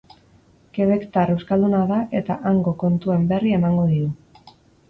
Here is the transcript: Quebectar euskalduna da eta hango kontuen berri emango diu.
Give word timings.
Quebectar 0.77 1.33
euskalduna 1.33 1.83
da 1.93 1.99
eta 2.21 2.39
hango 2.53 2.75
kontuen 2.85 3.31
berri 3.33 3.55
emango 3.59 3.85
diu. 3.95 4.53